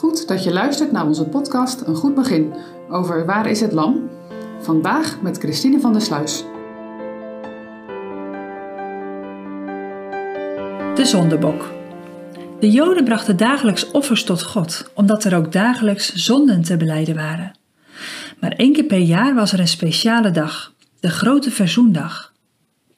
[0.00, 2.54] Goed dat je luistert naar onze podcast Een Goed Begin
[2.88, 4.10] over Waar is het Lam?
[4.60, 6.44] Vandaag met Christine van der Sluis.
[10.94, 11.72] De zondebok.
[12.60, 17.52] De Joden brachten dagelijks offers tot God, omdat er ook dagelijks zonden te beleiden waren.
[18.38, 22.32] Maar één keer per jaar was er een speciale dag, de grote verzoendag.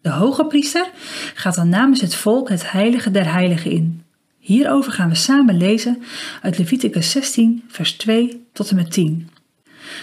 [0.00, 0.90] De hoge priester
[1.34, 4.01] gaat dan namens het volk het heilige der heiligen in.
[4.42, 6.02] Hierover gaan we samen lezen
[6.40, 9.28] uit Leviticus 16, vers 2 tot en met 10.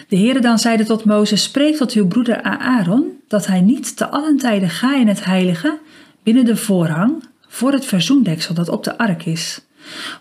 [0.07, 4.09] De Heere dan zeide tot Mozes, spreek tot uw broeder Aaron, dat hij niet te
[4.09, 5.79] allen tijden ga in het heilige,
[6.23, 9.61] binnen de voorhang, voor het verzoendeksel dat op de ark is,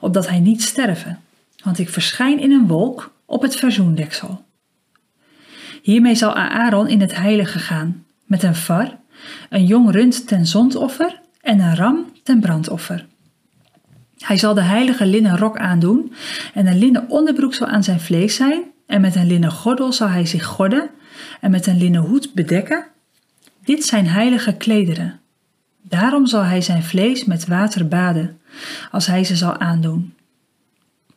[0.01, 1.21] opdat hij niet sterven,
[1.65, 4.45] want ik verschijn in een wolk op het verzoendeksel.
[5.83, 8.97] Hiermee zal Aaron in het heilige gaan, met een var,
[9.51, 13.07] een jong rund ten zondoffer en een ram ten brandoffer.
[14.19, 16.13] Hij zal de heilige linnen rok aandoen
[16.55, 20.09] en een linnen onderbroek zal aan zijn vlees zijn en met een linnen gordel zal
[20.09, 20.91] hij zich gorden
[21.41, 22.87] en met een linnen hoed bedekken.
[23.65, 25.21] Dit zijn heilige klederen.
[25.83, 28.41] Daarom zal hij zijn vlees met water baden,
[28.91, 30.15] als hij ze zal aandoen.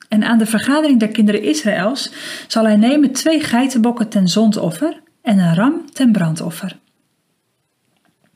[0.10, 2.12] En aan de vergadering der kinderen Israëls
[2.48, 6.78] zal hij nemen twee geitenbokken ten zondoffer en een ram ten brandoffer.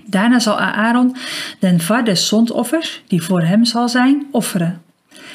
[0.05, 1.15] Daarna zal Aaron
[1.59, 4.81] den var des zondoffers, die voor hem zal zijn, offeren,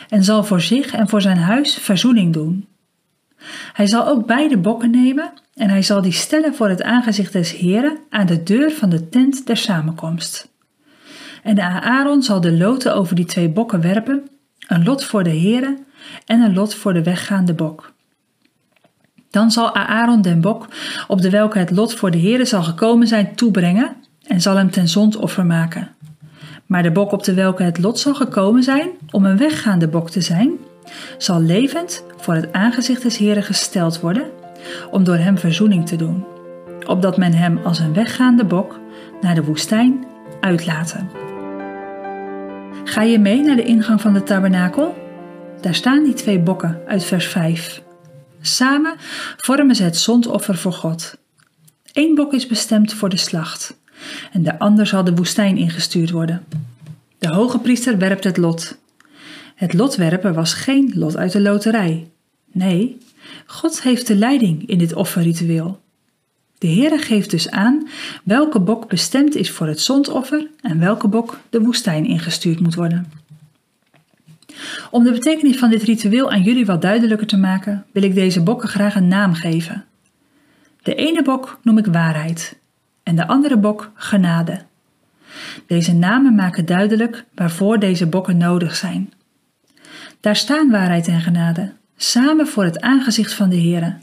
[0.08, 2.66] en zal voor zich en voor zijn huis verzoening doen.
[3.72, 7.52] Hij zal ook beide bokken nemen en hij zal die stellen voor het aangezicht des
[7.52, 10.48] Heren aan de deur van de tent der samenkomst.
[11.42, 14.28] En Aaron zal de loten over die twee bokken werpen,
[14.66, 15.78] een lot voor de Heren
[16.26, 17.92] en een lot voor de weggaande bok.
[19.30, 20.68] Dan zal Aaron den bok,
[21.08, 23.96] op de welke het lot voor de Heren zal gekomen zijn, toebrengen
[24.30, 25.88] en zal hem ten zondoffer maken.
[26.66, 30.10] Maar de bok op de welke het lot zal gekomen zijn, om een weggaande bok
[30.10, 30.52] te zijn,
[31.18, 34.30] zal levend voor het aangezicht des Heren gesteld worden,
[34.90, 36.24] om door hem verzoening te doen,
[36.86, 38.80] opdat men hem als een weggaande bok
[39.20, 40.04] naar de woestijn
[40.40, 41.10] uitlaten.
[42.84, 44.94] Ga je mee naar de ingang van de tabernakel?
[45.60, 47.82] Daar staan die twee bokken uit vers 5.
[48.40, 48.94] Samen
[49.36, 51.18] vormen ze het zondoffer voor God.
[51.92, 53.78] Eén bok is bestemd voor de slacht
[54.32, 56.44] en de ander zal de woestijn ingestuurd worden.
[57.18, 58.78] De hoge priester werpt het lot.
[59.54, 62.08] Het lotwerpen was geen lot uit de loterij.
[62.52, 62.98] Nee,
[63.46, 65.80] God heeft de leiding in dit offerritueel.
[66.58, 67.88] De Heere geeft dus aan
[68.24, 73.12] welke bok bestemd is voor het zondoffer en welke bok de woestijn ingestuurd moet worden.
[74.90, 78.42] Om de betekenis van dit ritueel aan jullie wat duidelijker te maken, wil ik deze
[78.42, 79.84] bokken graag een naam geven.
[80.82, 82.58] De ene bok noem ik waarheid
[83.10, 84.60] en de andere bok genade.
[85.66, 89.12] Deze namen maken duidelijk waarvoor deze bokken nodig zijn.
[90.20, 93.96] Daar staan waarheid en genade, samen voor het aangezicht van de Heere.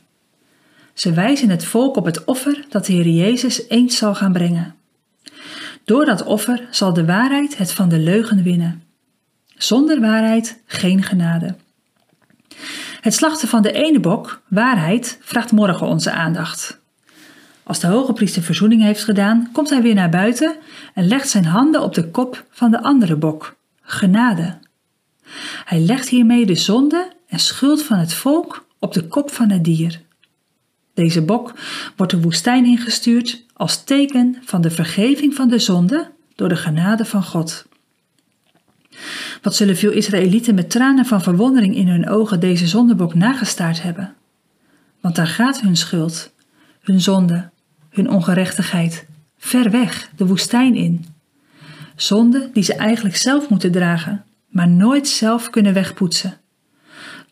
[0.94, 4.76] Ze wijzen het volk op het offer dat de Heer Jezus eens zal gaan brengen.
[5.84, 8.84] Door dat offer zal de waarheid het van de leugen winnen.
[9.56, 11.56] Zonder waarheid geen genade.
[13.02, 16.80] Het slachten van de ene bok, waarheid, vraagt morgen onze aandacht.
[17.68, 20.56] Als de hoge priester verzoening heeft gedaan, komt hij weer naar buiten
[20.94, 24.58] en legt zijn handen op de kop van de andere bok, genade.
[25.66, 29.64] Hij legt hiermee de zonde en schuld van het volk op de kop van het
[29.64, 30.02] dier.
[30.94, 31.54] Deze bok
[31.96, 37.06] wordt de woestijn ingestuurd als teken van de vergeving van de zonde door de genade
[37.06, 37.66] van God.
[39.42, 44.16] Wat zullen veel Israëlieten met tranen van verwondering in hun ogen deze zondebok nagestaard hebben?
[45.02, 46.34] Want daar gaat hun schuld,
[46.82, 47.50] hun zonde,
[47.98, 49.06] hun ongerechtigheid,
[49.38, 51.06] ver weg, de woestijn in.
[51.96, 56.38] Zonde die ze eigenlijk zelf moeten dragen, maar nooit zelf kunnen wegpoetsen.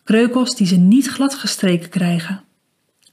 [0.04, 2.40] Kreukels die ze niet gladgestreken krijgen.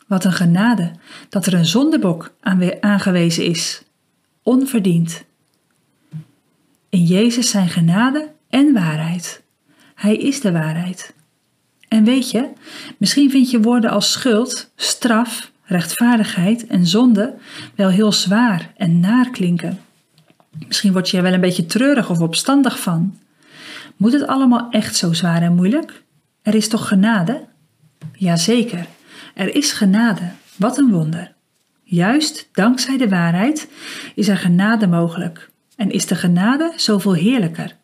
[0.07, 0.91] Wat een genade
[1.29, 2.33] dat er een zondebok
[2.79, 3.83] aangewezen is,
[4.43, 5.23] onverdiend.
[6.89, 9.43] In Jezus zijn genade en waarheid.
[9.95, 11.13] Hij is de waarheid.
[11.87, 12.49] En weet je,
[12.97, 17.33] misschien vind je woorden als schuld, straf, rechtvaardigheid en zonde
[17.75, 19.79] wel heel zwaar en naar klinken.
[20.67, 23.17] Misschien word je er wel een beetje treurig of opstandig van.
[23.97, 26.03] Moet het allemaal echt zo zwaar en moeilijk?
[26.41, 27.45] Er is toch genade?
[28.13, 28.87] Jazeker,
[29.33, 30.31] er is genade.
[30.55, 31.33] Wat een wonder.
[31.83, 33.67] Juist dankzij de waarheid
[34.15, 37.75] is er genade mogelijk en is de genade zoveel heerlijker.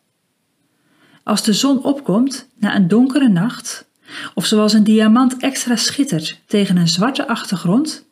[1.22, 3.89] Als de zon opkomt na een donkere nacht,
[4.34, 8.08] of zoals een diamant extra schittert tegen een zwarte achtergrond,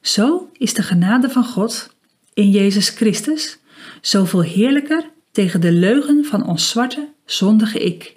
[0.00, 1.94] zo is de genade van God
[2.34, 3.58] in Jezus Christus
[4.00, 8.16] zoveel heerlijker tegen de leugen van ons zwarte, zondige ik.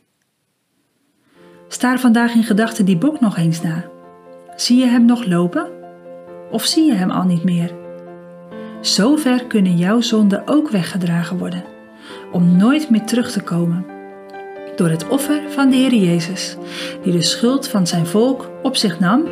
[1.68, 3.90] Staar vandaag in gedachten die bok nog eens na.
[4.56, 5.70] Zie je hem nog lopen?
[6.52, 7.76] Of zie je hem al niet meer?
[8.82, 11.64] Zover kunnen jouw zonden ook weggedragen worden,
[12.32, 13.95] om nooit meer terug te komen.
[14.76, 16.56] Door het offer van de Heer Jezus,
[17.04, 19.24] die de schuld van zijn volk op zich nam,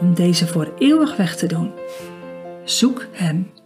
[0.00, 1.72] om deze voor eeuwig weg te doen.
[2.64, 3.59] Zoek Hem.